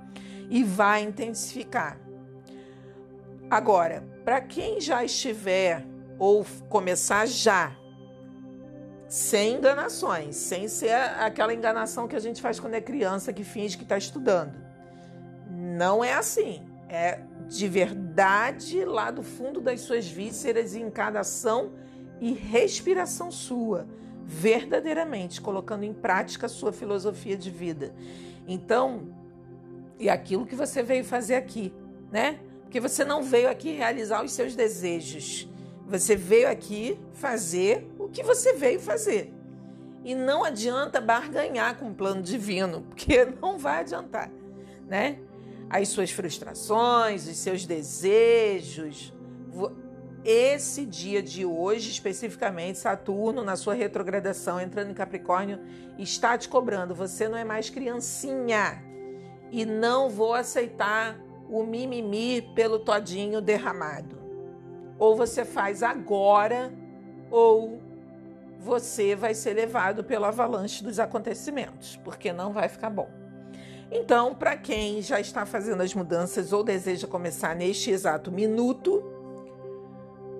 E 0.49 0.63
vai 0.63 1.03
intensificar. 1.03 1.99
Agora, 3.49 4.03
para 4.25 4.41
quem 4.41 4.81
já 4.81 5.03
estiver 5.03 5.85
ou 6.17 6.45
começar 6.69 7.27
já 7.27 7.75
sem 9.07 9.57
enganações, 9.57 10.35
sem 10.35 10.67
ser 10.67 10.91
aquela 10.91 11.53
enganação 11.53 12.07
que 12.07 12.15
a 12.15 12.19
gente 12.19 12.41
faz 12.41 12.59
quando 12.59 12.73
é 12.73 12.81
criança 12.81 13.31
que 13.31 13.43
finge 13.43 13.77
que 13.77 13.83
está 13.83 13.95
estudando. 13.95 14.55
Não 15.47 16.03
é 16.03 16.13
assim. 16.13 16.65
É 16.89 17.19
de 17.47 17.67
verdade 17.67 18.83
lá 18.83 19.11
do 19.11 19.21
fundo 19.21 19.61
das 19.61 19.81
suas 19.81 20.07
vísceras, 20.07 20.73
em 20.75 20.89
cada 20.89 21.19
ação 21.19 21.73
e 22.19 22.33
respiração 22.33 23.31
sua, 23.31 23.85
verdadeiramente 24.25 25.41
colocando 25.41 25.83
em 25.83 25.93
prática 25.93 26.45
a 26.45 26.49
sua 26.49 26.71
filosofia 26.71 27.37
de 27.37 27.51
vida. 27.51 27.93
Então, 28.47 29.07
e 29.99 30.09
aquilo 30.09 30.45
que 30.45 30.55
você 30.55 30.81
veio 30.81 31.03
fazer 31.03 31.35
aqui, 31.35 31.73
né? 32.11 32.39
Porque 32.63 32.79
você 32.79 33.05
não 33.05 33.21
veio 33.21 33.49
aqui 33.49 33.71
realizar 33.71 34.23
os 34.23 34.31
seus 34.31 34.55
desejos. 34.55 35.47
Você 35.87 36.15
veio 36.15 36.49
aqui 36.49 36.97
fazer 37.13 37.87
o 37.99 38.07
que 38.07 38.23
você 38.23 38.53
veio 38.53 38.79
fazer. 38.79 39.33
E 40.03 40.15
não 40.15 40.43
adianta 40.43 40.99
barganhar 40.99 41.77
com 41.77 41.89
o 41.89 41.93
plano 41.93 42.21
divino, 42.21 42.81
porque 42.89 43.25
não 43.41 43.57
vai 43.57 43.81
adiantar, 43.81 44.31
né? 44.87 45.19
As 45.69 45.87
suas 45.89 46.11
frustrações, 46.11 47.27
os 47.27 47.37
seus 47.37 47.65
desejos. 47.65 49.13
Esse 50.25 50.85
dia 50.85 51.21
de 51.21 51.45
hoje, 51.45 51.91
especificamente, 51.91 52.77
Saturno, 52.79 53.43
na 53.43 53.57
sua 53.57 53.73
retrogradação, 53.73 54.59
entrando 54.59 54.91
em 54.91 54.93
Capricórnio, 54.93 55.59
está 55.97 56.37
te 56.37 56.47
cobrando. 56.47 56.95
Você 56.95 57.27
não 57.27 57.37
é 57.37 57.43
mais 57.43 57.69
criancinha. 57.69 58.81
E 59.51 59.65
não 59.65 60.09
vou 60.09 60.33
aceitar 60.33 61.19
o 61.49 61.63
mimimi 61.63 62.41
pelo 62.55 62.79
todinho 62.79 63.41
derramado. 63.41 64.17
Ou 64.97 65.13
você 65.13 65.43
faz 65.43 65.83
agora, 65.83 66.73
ou 67.29 67.81
você 68.59 69.15
vai 69.15 69.33
ser 69.33 69.53
levado 69.53 70.05
pelo 70.05 70.23
avalanche 70.23 70.81
dos 70.81 70.99
acontecimentos, 70.99 71.99
porque 72.01 72.31
não 72.31 72.53
vai 72.53 72.69
ficar 72.69 72.89
bom. 72.89 73.09
Então, 73.91 74.33
para 74.33 74.55
quem 74.55 75.01
já 75.01 75.19
está 75.19 75.45
fazendo 75.45 75.83
as 75.83 75.93
mudanças 75.93 76.53
ou 76.53 76.63
deseja 76.63 77.05
começar 77.05 77.53
neste 77.55 77.91
exato 77.91 78.31
minuto, 78.31 79.12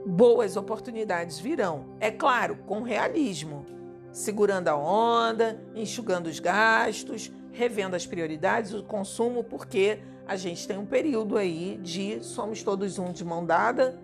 boas 0.06 0.56
oportunidades 0.56 1.40
virão. 1.40 1.86
É 2.00 2.12
claro, 2.12 2.58
com 2.66 2.82
realismo, 2.82 3.66
segurando 4.12 4.68
a 4.68 4.76
onda, 4.76 5.62
enxugando 5.76 6.28
os 6.28 6.40
gastos, 6.40 7.32
revendo 7.52 7.96
as 7.96 8.06
prioridades, 8.06 8.74
o 8.74 8.84
consumo, 8.84 9.44
porque 9.44 10.00
a 10.28 10.36
gente 10.36 10.68
tem 10.68 10.78
um 10.78 10.86
período 10.86 11.38
aí 11.38 11.80
de 11.82 12.24
somos 12.24 12.64
todos 12.64 12.98
um 12.98 13.12
de 13.12 13.24
mão 13.24 13.46
dada 13.46 14.00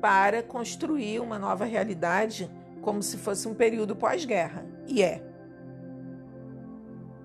para 0.00 0.42
construir 0.42 1.20
uma 1.20 1.38
nova 1.38 1.64
realidade 1.64 2.50
como 2.80 3.02
se 3.02 3.16
fosse 3.16 3.46
um 3.46 3.54
período 3.54 3.94
pós-guerra. 3.94 4.66
E 4.86 5.02
é. 5.02 5.22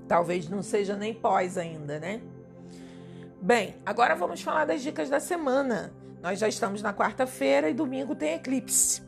Talvez 0.07 0.47
não 0.47 0.61
seja 0.61 0.95
nem 0.95 1.13
pós 1.13 1.57
ainda, 1.57 1.99
né? 1.99 2.21
Bem, 3.41 3.75
agora 3.85 4.15
vamos 4.15 4.41
falar 4.41 4.65
das 4.65 4.81
dicas 4.81 5.09
da 5.09 5.19
semana. 5.19 5.91
Nós 6.21 6.39
já 6.39 6.47
estamos 6.47 6.81
na 6.81 6.93
quarta-feira 6.93 7.69
e 7.69 7.73
domingo 7.73 8.15
tem 8.15 8.33
eclipse. 8.33 9.01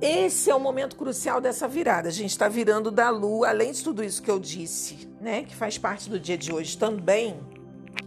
Esse 0.00 0.50
é 0.50 0.54
o 0.54 0.58
momento 0.58 0.96
crucial 0.96 1.40
dessa 1.40 1.68
virada. 1.68 2.08
A 2.08 2.12
gente 2.12 2.30
está 2.30 2.48
virando 2.48 2.90
da 2.90 3.08
lua, 3.08 3.50
além 3.50 3.70
de 3.70 3.84
tudo 3.84 4.02
isso 4.02 4.20
que 4.20 4.30
eu 4.30 4.40
disse, 4.40 5.08
né? 5.20 5.44
Que 5.44 5.54
faz 5.54 5.78
parte 5.78 6.10
do 6.10 6.18
dia 6.18 6.36
de 6.36 6.52
hoje 6.52 6.76
também 6.76 7.38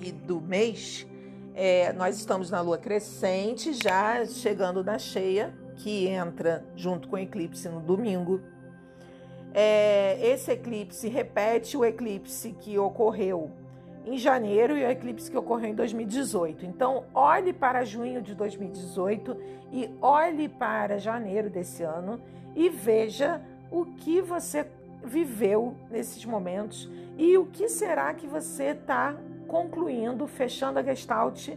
e 0.02 0.12
do 0.12 0.42
mês. 0.42 1.08
É, 1.54 1.94
nós 1.94 2.18
estamos 2.18 2.50
na 2.50 2.60
lua 2.60 2.78
crescente, 2.78 3.72
já 3.72 4.26
chegando 4.26 4.84
na 4.84 5.00
cheia, 5.00 5.58
que 5.78 6.08
entra 6.08 6.66
junto 6.76 7.08
com 7.08 7.16
o 7.16 7.20
eclipse 7.20 7.70
no 7.70 7.80
domingo. 7.80 8.42
É, 9.54 10.20
esse 10.22 10.52
eclipse 10.52 11.08
repete 11.08 11.78
o 11.78 11.86
eclipse 11.86 12.52
que 12.60 12.78
ocorreu 12.78 13.50
em 14.06 14.18
janeiro 14.18 14.78
e 14.78 14.84
o 14.84 14.90
eclipse 14.90 15.30
que 15.30 15.38
ocorreu 15.38 15.70
em 15.70 15.76
2018. 15.76 16.66
Então, 16.66 17.06
olhe 17.14 17.52
para 17.52 17.84
junho 17.84 18.22
de 18.22 18.36
2018 18.36 19.36
e 19.72 19.90
olhe 20.02 20.48
para 20.48 21.00
janeiro 21.00 21.50
desse 21.50 21.84
ano 21.84 22.22
e 22.56 22.70
veja 22.70 23.42
o 23.72 23.86
que 23.86 24.22
você 24.22 24.68
viveu 25.04 25.76
nesses 25.90 26.24
momentos 26.24 26.90
e 27.18 27.38
o 27.38 27.46
que 27.46 27.68
será 27.68 28.14
que 28.14 28.28
você 28.28 28.66
está 28.66 29.16
concluindo, 29.48 30.28
fechando 30.28 30.80
a 30.80 30.84
gestalt 30.84 31.50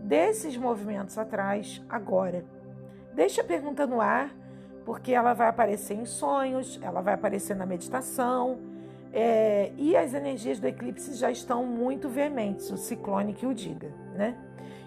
desses 0.00 0.56
movimentos 0.56 1.16
atrás 1.16 1.82
agora. 1.88 2.44
Deixa 3.14 3.40
a 3.40 3.44
pergunta 3.44 3.86
no 3.86 4.00
ar, 4.00 4.34
porque 4.84 5.12
ela 5.12 5.32
vai 5.32 5.48
aparecer 5.48 5.94
em 5.94 6.04
sonhos, 6.04 6.78
ela 6.82 7.00
vai 7.00 7.14
aparecer 7.14 7.54
na 7.56 7.64
meditação, 7.64 8.58
é, 9.16 9.70
e 9.78 9.96
as 9.96 10.12
energias 10.12 10.58
do 10.58 10.66
eclipse 10.66 11.14
já 11.14 11.30
estão 11.30 11.64
muito 11.64 12.08
veementes, 12.08 12.68
o 12.72 12.76
ciclone 12.76 13.32
que 13.32 13.46
o 13.46 13.54
diga, 13.54 13.92
né? 14.12 14.36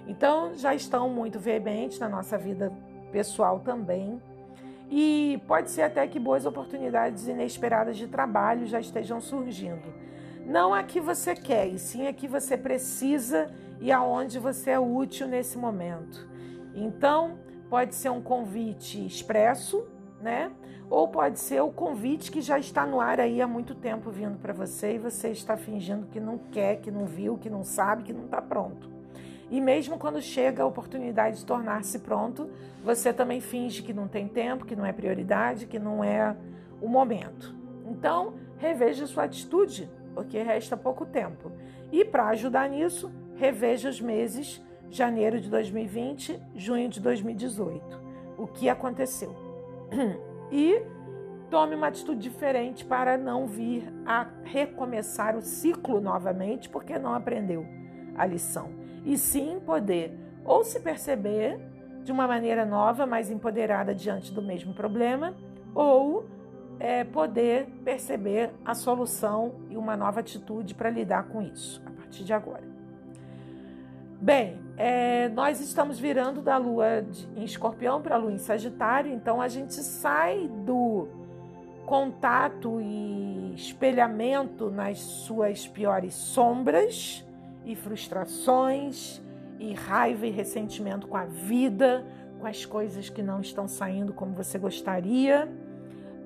Então 0.05 0.53
já 0.53 0.75
estão 0.75 1.10
muito 1.10 1.39
veementes 1.39 1.98
na 1.98 2.10
nossa 2.10 2.38
vida 2.38 2.74
pessoal 3.10 3.62
também. 3.62 4.22
E 4.91 5.41
pode 5.48 5.69
ser 5.69 5.84
até 5.84 6.05
que 6.07 6.19
boas 6.19 6.46
oportunidades 6.46 7.27
inesperadas 7.27 7.96
de 7.96 8.07
trabalho 8.07 8.65
já 8.65 8.81
estejam 8.81 9.22
surgindo. 9.22 9.93
Não 10.46 10.74
a 10.74 10.84
que 10.84 11.00
você 11.00 11.34
quer, 11.34 11.67
e 11.67 11.79
sim 11.79 12.07
a 12.07 12.13
que 12.13 12.27
você 12.27 12.57
precisa 12.57 13.50
e 13.79 13.93
aonde 13.93 14.39
você 14.39 14.72
é 14.72 14.79
útil 14.79 15.27
nesse 15.27 15.57
momento. 15.57 16.27
Então, 16.75 17.38
pode 17.69 17.96
ser 17.96 18.10
um 18.10 18.22
convite 18.22 19.05
expresso, 19.05 19.88
né? 20.21 20.51
Ou 20.89 21.07
pode 21.07 21.39
ser 21.39 21.62
o 21.62 21.69
convite 21.69 22.31
que 22.31 22.41
já 22.41 22.57
está 22.57 22.86
no 22.86 23.01
ar 23.01 23.19
aí 23.19 23.41
há 23.41 23.47
muito 23.47 23.75
tempo 23.75 24.09
vindo 24.09 24.38
para 24.39 24.53
você 24.53 24.95
e 24.95 24.97
você 24.97 25.29
está 25.29 25.57
fingindo 25.57 26.07
que 26.07 26.19
não 26.19 26.38
quer, 26.38 26.77
que 26.77 26.89
não 26.89 27.05
viu, 27.05 27.38
que 27.38 27.50
não 27.50 27.63
sabe, 27.63 28.03
que 28.03 28.13
não 28.13 28.25
está 28.25 28.41
pronto. 28.41 28.89
E 29.50 29.62
mesmo 29.62 29.97
quando 29.97 30.21
chega 30.21 30.63
a 30.63 30.65
oportunidade 30.65 31.38
de 31.38 31.45
tornar-se 31.45 32.00
pronto, 32.00 32.50
você 32.83 33.13
também 33.13 33.39
finge 33.39 33.81
que 33.81 33.93
não 33.93 34.07
tem 34.07 34.27
tempo, 34.27 34.65
que 34.65 34.75
não 34.75 34.86
é 34.86 34.91
prioridade, 34.91 35.67
que 35.67 35.79
não 35.79 36.03
é 36.03 36.36
o 36.81 36.88
momento. 36.88 37.55
Então, 37.86 38.36
reveja 38.57 39.07
sua 39.07 39.24
atitude, 39.24 39.89
porque 40.13 40.41
resta 40.41 40.75
pouco 40.75 41.05
tempo. 41.05 41.51
E 41.91 42.03
para 42.03 42.27
ajudar 42.29 42.69
nisso, 42.69 43.12
reveja 43.36 43.89
os 43.89 44.01
meses 44.01 44.62
janeiro 44.89 45.39
de 45.39 45.50
2020, 45.50 46.39
junho 46.55 46.89
de 46.89 47.00
2018. 47.00 48.01
O 48.38 48.47
que 48.47 48.69
aconteceu? 48.69 49.47
E 50.50 50.82
tome 51.50 51.75
uma 51.75 51.88
atitude 51.88 52.22
diferente 52.22 52.86
para 52.86 53.17
não 53.17 53.48
vir 53.48 53.94
a 54.06 54.27
recomeçar 54.46 55.36
o 55.36 55.41
ciclo 55.41 56.00
novamente, 56.00 56.70
porque 56.70 56.98
não 56.98 57.13
aprendeu 57.13 57.65
a 58.15 58.25
lição 58.25 58.70
e 59.06 59.17
sim 59.17 59.60
poder 59.65 60.17
ou 60.44 60.63
se 60.63 60.79
perceber 60.79 61.60
de 62.03 62.12
uma 62.12 62.27
maneira 62.27 62.65
nova, 62.65 63.06
mais 63.06 63.29
empoderada 63.29 63.94
diante 63.94 64.34
do 64.34 64.41
mesmo 64.41 64.74
problema, 64.74 65.34
ou 65.75 66.25
é, 66.79 67.03
poder 67.03 67.65
perceber 67.84 68.51
a 68.63 68.74
solução 68.74 69.56
e 69.70 69.75
uma 69.75 69.98
nova 69.98 70.22
atitude 70.22 70.74
para 70.74 70.89
lidar 70.89 71.27
com 71.27 71.41
isso 71.41 71.82
a 71.86 71.91
partir 71.91 72.24
de 72.24 72.32
agora. 72.32 72.63
Bem, 74.22 74.58
é, 74.77 75.27
nós 75.29 75.60
estamos 75.60 76.00
virando 76.00 76.41
da 76.41 76.57
lua 76.57 77.01
de, 77.01 77.27
em 77.36 77.43
escorpião 77.43 78.01
para 78.01 78.15
a 78.15 78.17
lua 78.17 78.31
em 78.31 78.38
sagitário, 78.38 79.12
então 79.12 79.41
a 79.41 79.48
gente 79.48 79.74
sai 79.74 80.48
do 80.65 81.07
contato 81.86 82.79
e 82.79 83.53
espelhamento 83.55 84.69
nas 84.69 85.00
suas 85.00 85.67
piores 85.67 86.13
sombras 86.13 87.25
e 87.65 87.75
frustrações, 87.75 89.22
e 89.60 89.74
raiva 89.74 90.27
e 90.27 90.29
ressentimento 90.29 91.07
com 91.07 91.17
a 91.17 91.25
vida, 91.25 92.05
com 92.39 92.46
as 92.46 92.65
coisas 92.65 93.10
que 93.10 93.24
não 93.24 93.41
estão 93.41 93.67
saindo 93.67 94.13
como 94.13 94.34
você 94.34 94.60
gostaria, 94.60 95.51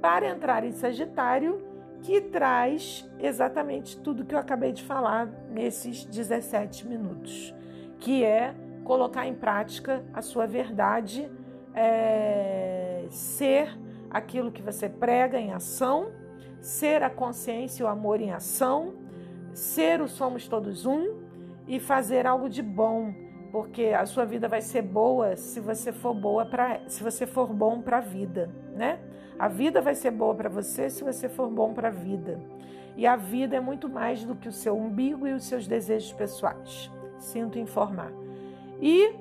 para 0.02 0.28
entrar 0.28 0.64
em 0.66 0.72
Sagitário, 0.72 1.62
que 2.02 2.20
traz 2.20 3.08
exatamente 3.20 3.98
tudo 3.98 4.26
que 4.26 4.34
eu 4.34 4.40
acabei 4.40 4.72
de 4.72 4.84
falar 4.84 5.28
nesses 5.50 6.04
17 6.04 6.88
minutos, 6.88 7.54
que 8.02 8.26
é 8.26 8.54
colocar 8.84 9.28
em 9.28 9.36
prática 9.36 10.04
a 10.12 10.22
sua 10.22 10.48
verdade, 10.48 11.32
é, 11.74 13.06
ser 13.10 13.78
aquilo 14.10 14.52
que 14.52 14.62
você 14.62 14.90
prega 14.90 15.40
em 15.40 15.54
ação, 15.54 16.12
ser 16.60 17.04
a 17.04 17.10
consciência 17.10 17.84
e 17.84 17.86
o 17.86 17.88
amor 17.88 18.20
em 18.20 18.32
ação, 18.32 18.96
ser 19.54 20.02
o 20.02 20.08
somos 20.08 20.48
todos 20.48 20.86
um 20.86 21.22
e 21.68 21.80
fazer 21.80 22.26
algo 22.26 22.50
de 22.50 22.64
bom, 22.64 23.14
porque 23.52 23.94
a 23.98 24.06
sua 24.06 24.26
vida 24.26 24.48
vai 24.48 24.62
ser 24.62 24.82
boa 24.82 25.36
se 25.36 25.60
você 25.60 25.92
for 25.92 26.14
boa 26.14 26.46
para 26.46 26.82
se 26.88 27.04
você 27.04 27.28
for 27.28 27.48
bom 27.48 27.82
para 27.82 27.98
a 27.98 28.02
vida, 28.02 28.50
né? 28.76 29.00
A 29.38 29.48
vida 29.48 29.80
vai 29.80 29.96
ser 29.96 30.12
boa 30.12 30.34
para 30.34 30.50
você 30.50 30.90
se 30.90 31.04
você 31.04 31.30
for 31.30 31.50
bom 31.50 31.74
para 31.74 31.90
a 31.90 31.92
vida. 31.92 32.40
E 32.98 33.06
a 33.06 33.16
vida 33.16 33.56
é 33.56 33.60
muito 33.60 33.88
mais 33.88 34.24
do 34.24 34.36
que 34.36 34.50
o 34.50 34.52
seu 34.52 34.78
umbigo 34.78 35.28
e 35.28 35.34
os 35.34 35.46
seus 35.46 35.68
desejos 35.68 36.12
pessoais. 36.14 36.92
Sinto 37.22 37.58
informar. 37.58 38.12
E 38.82 39.16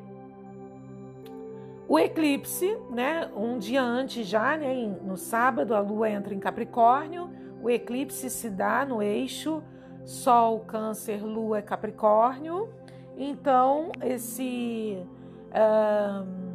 o 1.86 1.98
eclipse, 1.98 2.76
né, 2.90 3.30
um 3.36 3.58
dia 3.58 3.82
antes 3.82 4.26
já, 4.26 4.56
né, 4.56 4.74
no 5.04 5.16
sábado 5.16 5.74
a 5.74 5.80
lua 5.80 6.08
entra 6.08 6.34
em 6.34 6.40
Capricórnio, 6.40 7.30
o 7.62 7.68
eclipse 7.68 8.30
se 8.30 8.48
dá 8.48 8.84
no 8.84 9.02
eixo 9.02 9.62
Sol, 10.04 10.60
Câncer, 10.60 11.22
Lua 11.24 11.62
Capricórnio. 11.62 12.68
Então, 13.16 13.92
esse. 14.02 14.98
Um, 15.52 16.50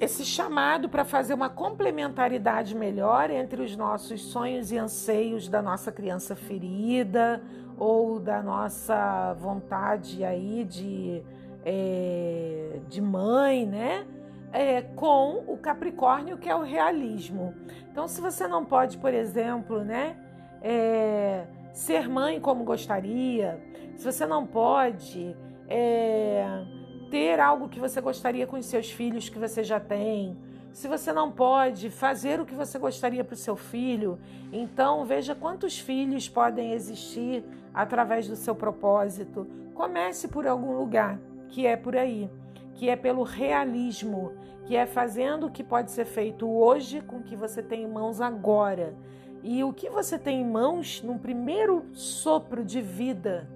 esse 0.00 0.24
chamado 0.24 0.88
para 0.88 1.04
fazer 1.04 1.34
uma 1.34 1.50
complementaridade 1.50 2.74
melhor 2.74 3.28
entre 3.30 3.60
os 3.60 3.76
nossos 3.76 4.22
sonhos 4.22 4.72
e 4.72 4.78
anseios 4.78 5.46
da 5.46 5.60
nossa 5.60 5.92
criança 5.92 6.34
ferida 6.34 7.42
ou 7.78 8.18
da 8.18 8.42
nossa 8.42 9.34
vontade 9.34 10.24
aí 10.24 10.64
de, 10.64 11.22
é, 11.64 12.80
de 12.88 13.00
mãe, 13.00 13.66
né? 13.66 14.06
É, 14.50 14.80
com 14.82 15.44
o 15.46 15.58
Capricórnio, 15.58 16.38
que 16.38 16.48
é 16.48 16.56
o 16.56 16.62
realismo. 16.62 17.54
Então, 17.90 18.08
se 18.08 18.20
você 18.20 18.48
não 18.48 18.64
pode, 18.64 18.96
por 18.96 19.12
exemplo, 19.12 19.84
né? 19.84 20.16
é, 20.62 21.46
ser 21.72 22.08
mãe 22.08 22.40
como 22.40 22.64
gostaria, 22.64 23.60
se 23.96 24.04
você 24.04 24.26
não 24.26 24.46
pode 24.46 25.36
é, 25.68 26.64
ter 27.10 27.40
algo 27.40 27.68
que 27.68 27.80
você 27.80 28.00
gostaria 28.00 28.46
com 28.46 28.56
os 28.56 28.66
seus 28.66 28.90
filhos 28.90 29.28
que 29.28 29.38
você 29.38 29.62
já 29.62 29.80
tem, 29.80 30.36
se 30.78 30.86
você 30.86 31.12
não 31.12 31.28
pode 31.28 31.90
fazer 31.90 32.40
o 32.40 32.46
que 32.46 32.54
você 32.54 32.78
gostaria 32.78 33.24
para 33.24 33.34
o 33.34 33.36
seu 33.36 33.56
filho, 33.56 34.16
então 34.52 35.04
veja 35.04 35.34
quantos 35.34 35.76
filhos 35.76 36.28
podem 36.28 36.70
existir 36.70 37.44
através 37.74 38.28
do 38.28 38.36
seu 38.36 38.54
propósito. 38.54 39.44
Comece 39.74 40.28
por 40.28 40.46
algum 40.46 40.78
lugar, 40.78 41.18
que 41.48 41.66
é 41.66 41.76
por 41.76 41.96
aí, 41.96 42.30
que 42.76 42.88
é 42.88 42.94
pelo 42.94 43.24
realismo, 43.24 44.34
que 44.66 44.76
é 44.76 44.86
fazendo 44.86 45.48
o 45.48 45.50
que 45.50 45.64
pode 45.64 45.90
ser 45.90 46.04
feito 46.04 46.48
hoje 46.48 47.00
com 47.00 47.16
o 47.16 47.22
que 47.24 47.34
você 47.34 47.60
tem 47.60 47.82
em 47.82 47.88
mãos 47.88 48.20
agora. 48.20 48.94
E 49.42 49.64
o 49.64 49.72
que 49.72 49.90
você 49.90 50.16
tem 50.16 50.42
em 50.42 50.48
mãos 50.48 51.02
num 51.02 51.18
primeiro 51.18 51.86
sopro 51.92 52.64
de 52.64 52.80
vida, 52.80 53.50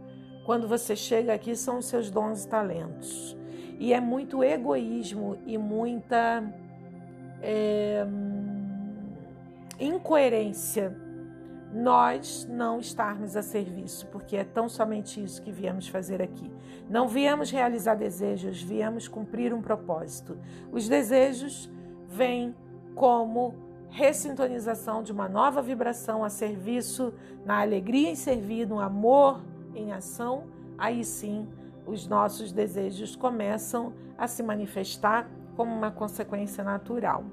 quando 0.45 0.67
você 0.67 0.97
chega 0.97 1.33
aqui, 1.33 1.55
são 1.55 1.79
os 1.79 1.87
seus 1.87 2.11
dons 2.11 2.43
e 2.43 2.49
talentos. 2.49 3.37
E 3.79 3.93
é 3.93 4.01
muito 4.01 4.43
egoísmo 4.43 5.39
e 5.47 5.57
muita 5.57 6.43
é, 7.43 8.07
incoerência 9.79 10.97
nós 11.73 12.47
não 12.51 12.79
estarmos 12.79 13.35
a 13.35 13.43
serviço, 13.43 14.07
porque 14.09 14.37
é 14.37 14.45
tão 14.45 14.69
somente 14.69 15.23
isso 15.23 15.41
que 15.41 15.51
viemos 15.51 15.89
fazer 15.89 16.21
aqui. 16.21 16.53
Não 16.89 17.09
viemos 17.09 17.51
realizar 17.51 17.95
desejos, 17.95 18.63
viemos 18.63 19.09
cumprir 19.09 19.55
um 19.55 19.63
propósito. 19.63 20.39
Os 20.71 20.87
desejos 20.87 21.71
vêm 22.07 22.55
como 22.95 23.55
ressintonização 23.89 25.03
de 25.03 25.13
uma 25.13 25.29
nova 25.29 25.63
vibração 25.63 26.23
a 26.23 26.29
serviço, 26.29 27.13
na 27.45 27.61
alegria 27.61 28.11
em 28.11 28.15
servir, 28.15 28.67
no 28.67 28.79
amor 28.79 29.43
em 29.75 29.93
ação, 29.93 30.45
aí 30.77 31.05
sim 31.05 31.49
os 31.87 32.07
nossos 32.07 32.53
desejos 32.53 33.17
começam 33.17 33.93
a 34.17 34.29
se 34.29 34.43
manifestar 34.43 35.29
como 35.57 35.75
uma 35.75 35.91
consequência 35.91 36.62
natural. 36.62 37.25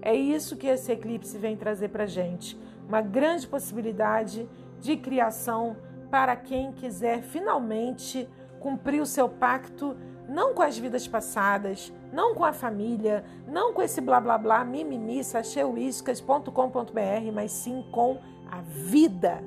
É 0.00 0.14
isso 0.14 0.56
que 0.56 0.66
esse 0.66 0.92
eclipse 0.92 1.36
vem 1.38 1.56
trazer 1.56 1.88
para 1.88 2.06
gente, 2.06 2.58
uma 2.86 3.00
grande 3.00 3.46
possibilidade 3.46 4.48
de 4.80 4.96
criação 4.96 5.76
para 6.10 6.36
quem 6.36 6.72
quiser 6.72 7.22
finalmente 7.22 8.28
cumprir 8.60 9.00
o 9.00 9.06
seu 9.06 9.28
pacto 9.28 9.96
não 10.28 10.52
com 10.52 10.62
as 10.62 10.76
vidas 10.76 11.08
passadas, 11.08 11.92
não 12.12 12.34
com 12.34 12.44
a 12.44 12.52
família, 12.52 13.24
não 13.46 13.72
com 13.72 13.80
esse 13.80 14.00
blá 14.00 14.20
blá 14.20 14.36
blá, 14.36 14.64
mimimi, 14.64 15.24
sacheuiscas.com.br, 15.24 17.32
mas 17.32 17.50
sim 17.50 17.82
com 17.90 18.18
a 18.50 18.60
vida, 18.60 19.42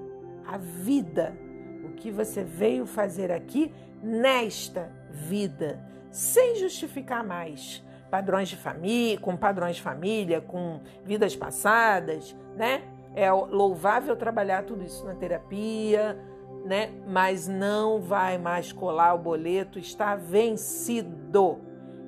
a 0.46 0.58
vida, 0.58 1.38
o 1.86 1.90
que 1.90 2.10
você 2.10 2.44
veio 2.44 2.88
fazer 2.88 3.32
aqui 3.32 3.72
nesta 4.02 4.92
vida, 5.12 5.80
sem 6.10 6.56
justificar 6.56 7.24
mais 7.24 7.84
padrões 8.12 8.50
de 8.50 8.58
família, 8.58 9.18
com 9.18 9.38
padrões 9.38 9.78
de 9.78 9.82
família, 9.82 10.42
com 10.42 10.82
vidas 11.06 11.36
passadas, 11.36 12.36
né? 12.58 12.84
É 13.16 13.32
louvável 13.32 14.16
trabalhar 14.16 14.64
tudo 14.64 14.84
isso 14.84 15.06
na 15.06 15.16
terapia, 15.16 16.18
né? 16.66 16.92
Mas 17.08 17.48
não 17.48 18.02
vai 18.02 18.38
mais 18.38 18.72
colar 18.74 19.14
o 19.14 19.18
boleto, 19.18 19.80
está 19.80 20.16
vencido. 20.16 21.60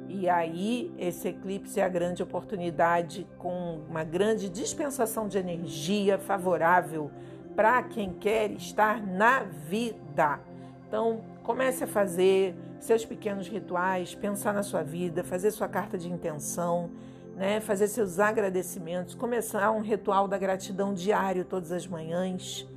E 0.08 0.30
aí, 0.30 0.94
esse 0.98 1.30
eclipse 1.30 1.80
é 1.80 1.84
a 1.84 1.90
grande 1.90 2.22
oportunidade 2.22 3.26
com 3.38 3.80
uma 3.90 4.04
grande 4.04 4.50
dispensação 4.50 5.28
de 5.28 5.38
energia 5.38 6.20
favorável 6.20 7.10
para 7.56 7.82
quem 7.84 8.14
quer 8.14 8.52
estar 8.52 9.02
na 9.02 9.44
vida. 9.44 10.40
Então, 10.88 11.22
comece 11.44 11.84
a 11.84 11.88
fazer 11.88 12.56
seus 12.80 13.06
pequenos 13.06 13.48
rituais, 13.48 14.16
pensar 14.16 14.54
na 14.54 14.64
sua 14.64 14.82
vida, 14.82 15.24
fazer 15.24 15.52
sua 15.52 15.68
carta 15.68 15.98
de 15.98 16.12
intenção, 16.12 16.90
né? 17.36 17.60
fazer 17.60 17.88
seus 17.88 18.20
agradecimentos, 18.20 19.14
começar 19.14 19.72
um 19.72 19.82
ritual 19.82 20.28
da 20.28 20.38
gratidão 20.38 20.94
diário 20.94 21.46
todas 21.46 21.72
as 21.72 21.86
manhãs. 21.86 22.68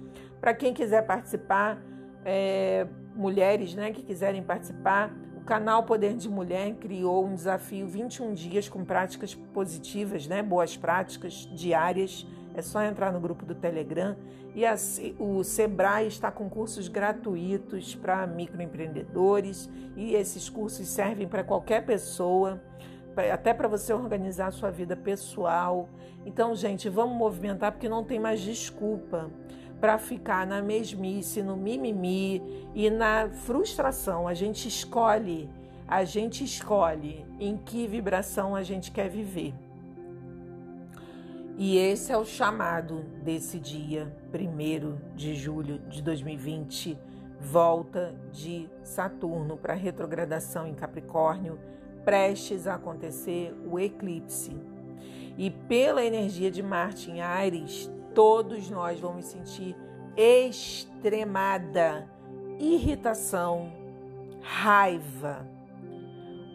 Para 0.41 0.53
quem 0.53 0.75
quiser 0.75 1.07
participar, 1.07 1.81
é, 2.25 2.87
mulheres 3.15 3.75
né, 3.75 3.93
que 3.93 4.03
quiserem 4.03 4.43
participar, 4.43 5.15
o 5.37 5.41
canal 5.41 5.85
Poder 5.85 6.15
de 6.17 6.29
Mulher 6.29 6.75
criou 6.75 7.25
um 7.25 7.35
desafio 7.35 7.87
21 7.87 8.35
dias 8.35 8.69
com 8.69 8.85
práticas 8.85 9.35
positivas, 9.35 10.27
né, 10.27 10.43
boas 10.43 10.77
práticas 10.77 11.49
diárias. 11.55 12.27
É 12.57 12.63
só 12.63 12.83
entrar 12.83 13.13
no 13.13 13.21
grupo 13.21 13.45
do 13.45 13.55
Telegram. 13.55 14.17
E 14.55 14.65
a, 14.65 14.75
o 15.19 15.45
Sebrae 15.45 16.07
está 16.07 16.33
com 16.33 16.49
cursos 16.49 16.89
gratuitos 16.89 17.95
para 17.95 18.27
microempreendedores. 18.27 19.69
E 19.95 20.15
esses 20.15 20.49
cursos 20.49 20.89
servem 20.89 21.29
para 21.29 21.45
qualquer 21.45 21.85
pessoa, 21.85 22.59
até 23.31 23.53
para 23.53 23.69
você 23.69 23.93
organizar 23.93 24.47
a 24.47 24.51
sua 24.51 24.71
vida 24.71 24.97
pessoal. 24.97 25.91
Então, 26.25 26.55
gente, 26.55 26.89
vamos 26.89 27.15
movimentar 27.15 27.73
porque 27.73 27.91
não 27.91 28.03
tem 28.03 28.19
mais 28.19 28.41
desculpa 28.41 29.31
para 29.79 29.99
ficar 29.99 30.47
na 30.47 30.63
mesmice, 30.63 31.43
no 31.43 31.59
mimimi 31.59 32.43
e 32.75 32.89
na 32.89 33.29
frustração. 33.29 34.27
A 34.27 34.33
gente 34.33 34.67
escolhe, 34.67 35.51
a 35.87 36.05
gente 36.05 36.43
escolhe 36.43 37.27
em 37.39 37.59
que 37.59 37.87
vibração 37.87 38.57
a 38.57 38.63
gente 38.63 38.91
quer 38.91 39.11
viver. 39.11 39.53
E 41.59 41.79
esse 41.79 42.13
é 42.13 42.19
o 42.19 42.25
chamado 42.25 43.03
desse 43.23 43.59
dia, 43.59 44.15
1 44.31 45.15
de 45.17 45.35
julho 45.35 45.79
de 45.89 46.03
2020, 46.03 46.99
volta 47.41 48.15
de 48.31 48.69
Saturno 48.83 49.57
para 49.57 49.73
retrogradação 49.73 50.67
em 50.67 50.75
Capricórnio, 50.75 51.59
prestes 52.05 52.67
a 52.67 52.75
acontecer 52.75 53.55
o 53.67 53.81
eclipse. 53.81 54.55
E 55.39 55.51
pela 55.51 56.05
energia 56.05 56.51
de 56.51 56.63
Marte 56.63 57.11
em 57.11 57.23
Ares, 57.23 57.91
todos 58.15 58.69
nós 58.69 59.01
vamos 59.01 59.25
sentir 59.25 59.75
extremada 60.15 62.07
irritação, 62.59 63.73
raiva 64.43 65.56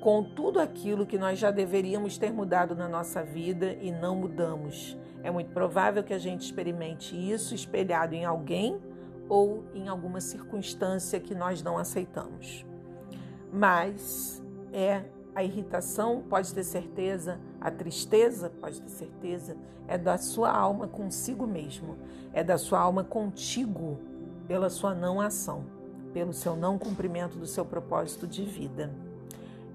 com 0.01 0.23
tudo 0.23 0.59
aquilo 0.59 1.05
que 1.05 1.17
nós 1.17 1.37
já 1.37 1.51
deveríamos 1.51 2.17
ter 2.17 2.33
mudado 2.33 2.75
na 2.75 2.89
nossa 2.89 3.23
vida 3.23 3.77
e 3.79 3.91
não 3.91 4.15
mudamos. 4.15 4.97
É 5.21 5.29
muito 5.29 5.51
provável 5.51 6.03
que 6.03 6.13
a 6.13 6.17
gente 6.17 6.41
experimente 6.41 7.15
isso 7.15 7.53
espelhado 7.53 8.15
em 8.15 8.25
alguém 8.25 8.81
ou 9.29 9.63
em 9.75 9.87
alguma 9.87 10.19
circunstância 10.19 11.19
que 11.19 11.35
nós 11.35 11.61
não 11.61 11.77
aceitamos. 11.77 12.65
Mas 13.53 14.43
é 14.73 15.03
a 15.35 15.43
irritação, 15.43 16.23
pode 16.27 16.51
ter 16.51 16.63
certeza, 16.63 17.39
a 17.59 17.69
tristeza, 17.69 18.49
pode 18.49 18.81
ter 18.81 18.89
certeza, 18.89 19.55
é 19.87 19.99
da 19.99 20.17
sua 20.17 20.51
alma 20.51 20.87
consigo 20.87 21.45
mesmo, 21.45 21.95
é 22.33 22.43
da 22.43 22.57
sua 22.57 22.79
alma 22.79 23.03
contigo, 23.03 23.99
pela 24.47 24.69
sua 24.69 24.95
não 24.95 25.21
ação, 25.21 25.63
pelo 26.11 26.33
seu 26.33 26.55
não 26.55 26.79
cumprimento 26.79 27.37
do 27.37 27.45
seu 27.45 27.63
propósito 27.63 28.27
de 28.27 28.43
vida. 28.43 28.91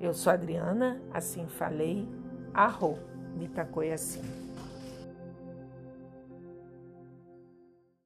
Eu 0.00 0.12
sou 0.12 0.32
Adriana, 0.32 1.00
assim 1.12 1.46
falei, 1.46 2.06
arro, 2.52 2.98
me 3.34 3.48
tacoi 3.48 3.92
assim. 3.92 4.22